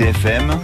RCFM, 0.00 0.62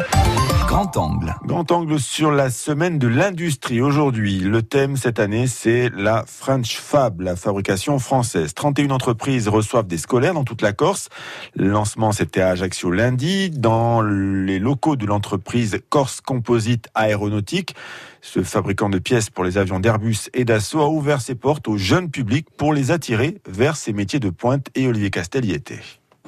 Grand 0.66 0.96
Angle. 0.96 1.34
Grand 1.44 1.70
Angle 1.70 2.00
sur 2.00 2.30
la 2.30 2.48
semaine 2.48 2.98
de 2.98 3.06
l'industrie. 3.06 3.82
Aujourd'hui, 3.82 4.38
le 4.38 4.62
thème 4.62 4.96
cette 4.96 5.18
année, 5.18 5.46
c'est 5.46 5.90
la 5.94 6.24
French 6.26 6.78
Fab, 6.78 7.20
la 7.20 7.36
fabrication 7.36 7.98
française. 7.98 8.54
31 8.54 8.88
entreprises 8.88 9.48
reçoivent 9.48 9.86
des 9.86 9.98
scolaires 9.98 10.32
dans 10.32 10.44
toute 10.44 10.62
la 10.62 10.72
Corse. 10.72 11.10
Le 11.54 11.68
lancement, 11.68 12.12
c'était 12.12 12.40
à 12.40 12.48
Ajaccio 12.48 12.90
lundi, 12.90 13.50
dans 13.50 14.00
les 14.00 14.58
locaux 14.58 14.96
de 14.96 15.04
l'entreprise 15.04 15.80
Corse 15.90 16.22
Composite 16.22 16.88
Aéronautique. 16.94 17.74
Ce 18.22 18.42
fabricant 18.42 18.88
de 18.88 18.98
pièces 18.98 19.28
pour 19.28 19.44
les 19.44 19.58
avions 19.58 19.80
d'Airbus 19.80 20.30
et 20.32 20.46
d'Assaut 20.46 20.80
a 20.80 20.88
ouvert 20.88 21.20
ses 21.20 21.34
portes 21.34 21.68
au 21.68 21.76
jeune 21.76 22.10
public 22.10 22.46
pour 22.56 22.72
les 22.72 22.90
attirer 22.90 23.36
vers 23.46 23.76
ses 23.76 23.92
métiers 23.92 24.18
de 24.18 24.30
pointe 24.30 24.68
et 24.74 24.88
Olivier 24.88 25.10
Castel 25.10 25.44
y 25.44 25.52
était. 25.52 25.82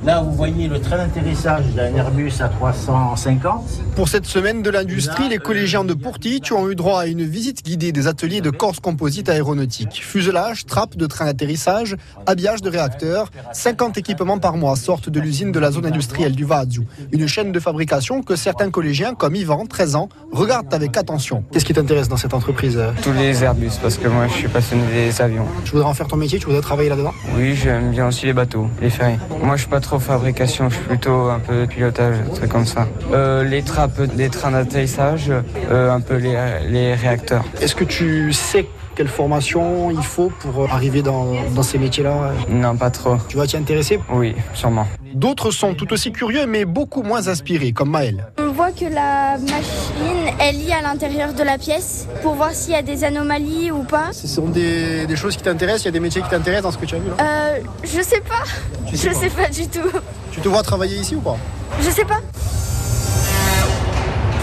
Là, 0.05 0.21
vous 0.21 0.31
voyez 0.31 0.69
le 0.69 0.81
train 0.81 0.97
d'atterrissage 0.97 1.65
d'un 1.75 1.93
Airbus 1.93 2.35
à 2.39 2.49
350. 2.49 3.65
Pour 3.97 4.09
cette 4.09 4.27
semaine 4.27 4.63
de 4.63 4.71
l'industrie, 4.71 5.29
les 5.29 5.39
collégiens 5.39 5.83
de 5.83 5.93
Pourtich 5.93 6.53
ont 6.53 6.71
eu 6.71 6.77
droit 6.77 7.01
à 7.01 7.07
une 7.07 7.25
visite 7.25 7.65
guidée 7.65 7.91
des 7.91 8.07
ateliers 8.07 8.41
de 8.41 8.51
Corse 8.51 8.79
Composite 8.79 9.29
Aéronautique. 9.29 10.01
Fuselage, 10.01 10.67
trappe 10.67 10.97
de 10.97 11.07
train 11.07 11.25
d'atterrissage, 11.25 11.97
habillage 12.27 12.63
de 12.63 12.71
réacteurs, 12.71 13.29
50 13.53 13.99
équipements 13.99 14.39
par 14.39 14.57
mois 14.57 14.77
sortent 14.77 15.11
de 15.11 15.19
l'usine 15.19 15.51
de 15.51 15.59
la 15.59 15.73
zone 15.73 15.87
industrielle 15.87 16.37
du 16.37 16.45
Vazio. 16.45 16.85
Une 17.11 17.27
chaîne 17.27 17.51
de 17.51 17.59
fabrication 17.59 18.23
que 18.23 18.37
certains 18.37 18.71
collégiens, 18.71 19.15
comme 19.15 19.35
Yvan, 19.35 19.67
13 19.67 19.97
ans, 19.97 20.09
regardent 20.31 20.73
avec 20.73 20.97
attention. 20.97 21.43
Qu'est-ce 21.51 21.65
qui 21.65 21.75
t'intéresse 21.75 22.09
dans 22.09 22.17
cette 22.17 22.35
entreprise 22.35 22.81
Tous 23.03 23.13
les 23.15 23.43
Airbus, 23.43 23.73
parce 23.83 23.99
que 23.99 24.07
moi 24.07 24.29
je 24.29 24.35
suis 24.35 24.49
passionné 24.49 24.85
des 24.93 25.21
avions. 25.21 25.47
Tu 25.65 25.73
voudrais 25.73 25.89
en 25.89 25.95
faire 25.95 26.07
ton 26.07 26.17
métier 26.17 26.39
Tu 26.39 26.47
voudrais 26.47 26.63
travailler 26.63 26.89
là-dedans? 26.89 27.15
Oui, 27.37 27.57
j'aime 27.57 27.91
bien 27.91 28.07
aussi 28.07 28.27
les 28.27 28.33
bateaux, 28.33 28.69
les 28.81 28.91
ferries. 28.91 29.19
Moi 29.43 29.57
je 29.57 29.63
suis 29.63 29.71
pas 29.71 29.81
fabrication, 29.99 30.69
je 30.69 30.75
suis 30.75 30.85
plutôt 30.85 31.31
un 31.31 31.39
peu 31.39 31.67
pilotage, 31.67 32.17
trucs 32.35 32.51
comme 32.51 32.67
ça. 32.67 32.87
Euh, 33.13 33.43
les 33.45 33.63
trappes 33.63 34.03
des 34.03 34.29
trains 34.29 34.51
d'atterrissage, 34.51 35.33
euh, 35.71 35.91
un 35.91 36.01
peu 36.01 36.17
les, 36.17 36.37
les 36.69 36.95
réacteurs. 36.95 37.45
Est-ce 37.63 37.75
que 37.75 37.85
tu 37.85 38.33
sais 38.35 38.67
quelle 38.99 39.07
formation 39.07 39.93
il 39.93 40.03
faut 40.03 40.33
pour 40.41 40.69
arriver 40.73 41.03
dans, 41.03 41.29
dans 41.55 41.63
ces 41.63 41.79
métiers-là 41.79 42.33
Non, 42.49 42.75
pas 42.77 42.91
trop. 42.91 43.17
Tu 43.29 43.37
vas 43.37 43.47
t'y 43.47 43.57
intéresser? 43.57 44.01
Oui, 44.13 44.35
sûrement. 44.55 44.89
D'autres 45.15 45.53
sont 45.53 45.75
tout 45.75 45.93
aussi 45.93 46.11
curieux 46.11 46.47
mais 46.47 46.65
beaucoup 46.65 47.05
moins 47.05 47.29
inspirés, 47.29 47.71
comme 47.71 47.91
Maël. 47.91 48.27
On 48.41 48.51
voit 48.51 48.73
que 48.73 48.87
la 48.87 49.39
machine 49.39 50.35
est 50.41 50.53
liée 50.53 50.73
à 50.73 50.83
l'intérieur 50.83 51.33
de 51.33 51.45
la 51.45 51.59
pièce 51.59 52.09
pour 52.23 52.35
voir 52.35 52.51
s'il 52.51 52.73
y 52.73 52.77
a 52.77 52.83
des 52.83 53.05
anomalies 53.05 53.71
ou 53.71 53.85
pas. 53.85 54.13
Ce 54.13 54.27
sont 54.27 54.49
des, 54.49 55.07
des 55.07 55.15
choses 55.17 55.37
qui 55.37 55.45
t'intéressent 55.45 55.85
Il 55.85 55.87
y 55.87 55.89
a 55.91 55.93
des 55.93 56.01
métiers 56.01 56.21
qui 56.21 56.29
t'intéressent 56.31 56.65
dans 56.65 56.73
ce 56.73 56.79
que 56.79 56.87
tu 56.87 56.97
as 56.97 56.99
vu 56.99 57.09
là? 57.17 57.25
Euh, 57.25 57.59
je 57.85 58.03
sais 58.03 58.21
pas. 58.21 58.43
Tu 58.89 58.97
sais 58.97 59.11
je 59.11 59.15
pas. 59.15 59.21
sais 59.21 59.31
pas 59.31 59.49
du 59.49 59.69
tout. 59.69 59.97
Tu 60.33 60.41
te 60.41 60.49
vois 60.49 60.65
travailler 60.65 60.97
ici 60.97 61.15
ou 61.15 61.21
pas? 61.21 61.37
Je 61.81 61.89
sais 61.89 62.05
pas. 62.05 62.19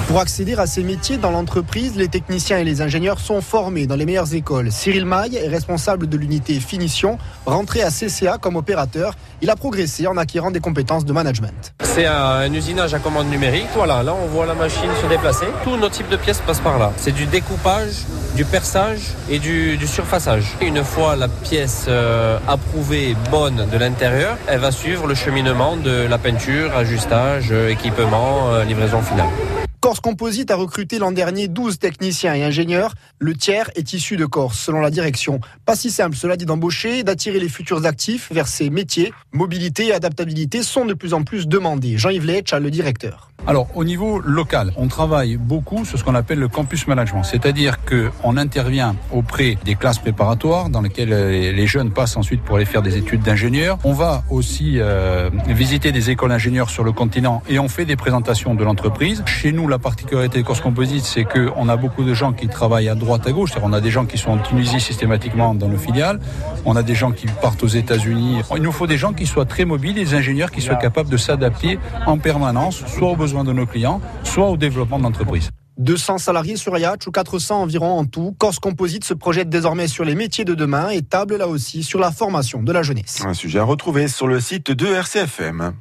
Pour 0.08 0.20
accéder 0.20 0.54
à 0.54 0.68
ces 0.68 0.84
métiers 0.84 1.18
dans 1.18 1.32
l'entreprise, 1.32 1.96
les 1.96 2.08
techniciens 2.08 2.60
et 2.60 2.64
les 2.64 2.82
ingénieurs 2.82 3.20
sont 3.20 3.42
formés 3.42 3.88
dans 3.88 3.96
les 3.96 4.06
meilleures 4.06 4.36
écoles. 4.36 4.72
Cyril 4.72 5.04
Maille 5.04 5.36
est 5.36 5.48
responsable 5.48 6.08
de 6.08 6.16
l'unité 6.16 6.60
finition. 6.60 7.18
Rentré 7.48 7.82
à 7.82 7.90
CCA 7.90 8.38
comme 8.38 8.56
opérateur, 8.56 9.16
il 9.42 9.50
a 9.50 9.56
progressé 9.56 10.06
en 10.06 10.16
acquérant 10.16 10.52
des 10.52 10.60
compétences 10.60 11.06
de 11.06 11.12
management. 11.12 11.74
C'est 11.82 12.06
un 12.06 12.54
usinage 12.54 12.94
à 12.94 13.00
commande 13.00 13.30
numérique. 13.30 13.66
Voilà, 13.74 14.04
là 14.04 14.14
on 14.14 14.28
voit 14.28 14.46
la 14.46 14.54
machine 14.54 14.90
se 15.02 15.08
déplacer. 15.08 15.48
Tous 15.64 15.76
nos 15.76 15.90
types 15.90 16.10
de 16.10 16.18
pièces 16.18 16.40
passent 16.46 16.60
par 16.60 16.78
là. 16.78 16.94
C'est 16.98 17.12
du 17.14 17.26
découpage, 17.26 18.06
du 18.36 18.46
perçage 18.46 19.02
et 19.28 19.40
du, 19.40 19.88
surfaçage. 19.88 20.46
Une 20.62 20.84
fois 20.84 21.16
la 21.16 21.28
pièce 21.28 21.86
euh, 21.88 22.38
approuvée 22.48 23.16
bonne 23.32 23.68
de 23.72 23.78
l'intérieur, 23.78 24.38
elle 24.48 24.60
va 24.60 24.72
suivre 24.72 25.08
le 25.08 25.16
cheminement 25.16 25.78
de 25.78 26.06
la 26.08 26.20
peinture, 26.20 26.76
ajustage, 26.78 27.48
euh, 27.52 27.70
équipement, 27.70 28.52
euh, 28.52 28.64
livraison 28.66 29.02
finale. 29.02 29.30
Corse 29.86 30.00
Composite 30.00 30.50
a 30.50 30.56
recruté 30.56 30.98
l'an 30.98 31.12
dernier 31.12 31.48
12 31.48 31.78
techniciens 31.78 32.34
et 32.34 32.44
ingénieurs. 32.44 32.96
Le 33.20 33.36
tiers 33.36 33.70
est 33.76 33.94
issu 33.94 34.18
de 34.18 34.26
Corse, 34.26 34.58
selon 34.58 34.80
la 34.82 34.90
direction. 34.90 35.40
Pas 35.64 35.76
si 35.76 35.92
simple, 35.92 36.16
cela 36.16 36.38
dit, 36.38 36.46
d'embaucher, 36.48 37.04
d'attirer 37.04 37.40
les 37.40 37.50
futurs 37.50 37.86
actifs 37.86 38.32
vers 38.32 38.48
ces 38.48 38.72
métiers. 38.72 39.14
Mobilité 39.32 39.90
et 39.90 39.94
adaptabilité 39.94 40.64
sont 40.64 40.86
de 40.86 40.96
plus 40.96 41.14
en 41.14 41.22
plus 41.22 41.48
demandés. 41.48 42.00
Jean-Yves 42.00 42.26
Letch, 42.26 42.52
le 42.56 42.72
directeur. 42.72 43.30
Alors, 43.48 43.68
au 43.76 43.84
niveau 43.84 44.20
local, 44.20 44.72
on 44.76 44.88
travaille 44.88 45.38
beaucoup 45.38 45.86
sur 45.86 46.00
ce 46.00 46.04
qu'on 46.04 46.16
appelle 46.16 46.40
le 46.40 46.48
campus 46.48 46.88
management, 46.88 47.22
c'est-à-dire 47.24 47.78
qu'on 47.86 48.38
intervient 48.38 48.96
auprès 49.14 49.56
des 49.64 49.76
classes 49.76 50.00
préparatoires 50.00 50.70
dans 50.70 50.82
lesquelles 50.82 51.14
euh, 51.14 51.52
les 51.52 51.68
jeunes 51.68 51.92
passent 51.92 52.18
ensuite 52.18 52.42
pour 52.42 52.56
aller 52.56 52.66
faire 52.66 52.82
des 52.82 52.98
études 52.98 53.22
d'ingénieur. 53.22 53.78
On 53.84 53.94
va 53.94 54.24
aussi 54.32 54.80
euh, 54.80 55.30
visiter 55.48 55.92
des 55.92 56.10
écoles 56.10 56.30
d'ingénieurs 56.30 56.72
sur 56.72 56.84
le 56.84 56.92
continent 56.92 57.44
et 57.48 57.60
on 57.60 57.68
fait 57.68 57.86
des 57.86 57.96
présentations 57.96 58.56
de 58.56 58.64
l'entreprise. 58.64 59.22
Chez 59.28 59.52
nous, 59.52 59.68
la 59.68 59.78
particularité 59.78 60.40
de 60.40 60.44
Corse 60.44 60.62
Composite, 60.62 61.04
c'est 61.04 61.26
qu'on 61.26 61.70
a 61.70 61.78
beaucoup 61.78 62.04
de 62.04 62.16
gens 62.16 62.34
qui 62.34 62.48
travaillent 62.48 62.90
à 62.90 62.96
droite, 62.96 63.28
à 63.28 63.32
gauche. 63.32 63.52
C'est-à-dire, 63.52 63.70
on 63.70 63.74
a 63.74 63.82
des 63.82 63.92
gens 63.92 64.06
qui 64.06 64.18
sont 64.18 64.32
en 64.32 64.40
Tunisie 64.40 64.80
systématiquement 64.80 65.54
dans 65.54 65.68
nos 65.68 65.78
filiales. 65.78 66.20
On 66.66 66.76
a 66.76 66.82
des 66.82 66.96
gens 66.96 67.12
qui 67.12 67.28
partent 67.28 67.62
aux 67.64 67.68
États-Unis. 67.68 68.42
Il 68.56 68.64
nous 68.64 68.72
faut 68.72 68.88
des 68.88 68.98
gens 68.98 69.14
qui 69.14 69.28
soient 69.28 69.46
très 69.46 69.66
mobiles, 69.66 69.94
des 69.94 70.16
ingénieurs 70.16 70.50
qui 70.50 70.62
soient 70.62 70.78
capables 70.78 71.10
de 71.10 71.18
s'adapter 71.18 71.78
en 72.08 72.18
permanence, 72.18 72.84
soit 72.88 73.12
aux 73.12 73.16
besoins 73.16 73.35
de 73.44 73.54
nos 73.54 73.66
clients, 73.66 74.02
soit 74.24 74.50
au 74.50 74.58
développement 74.58 74.98
de 74.98 75.04
l'entreprise. 75.04 75.50
200 75.78 76.20
salariés 76.20 76.56
sur 76.56 76.78
Yatch 76.78 77.06
ou 77.08 77.12
400 77.12 77.62
environ 77.64 77.98
en 78.00 78.06
tout. 78.06 78.34
Corse 78.38 78.60
Composite 78.60 79.04
se 79.04 79.14
projette 79.14 79.50
désormais 79.50 79.88
sur 79.88 80.06
les 80.06 80.16
métiers 80.16 80.46
de 80.46 80.54
demain 80.54 80.90
et 80.90 81.02
table 81.02 81.36
là 81.36 81.48
aussi 81.48 81.84
sur 81.84 82.00
la 82.00 82.12
formation 82.12 82.64
de 82.64 82.72
la 82.72 82.82
jeunesse. 82.82 83.22
Un 83.26 83.34
sujet 83.34 83.60
à 83.60 83.64
retrouver 83.64 84.08
sur 84.08 84.28
le 84.28 84.40
site 84.40 84.72
de 84.72 84.86
RCFM. 84.86 85.74